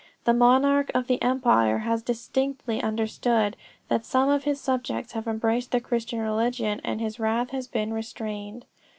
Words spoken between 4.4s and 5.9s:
his subjects have embraced the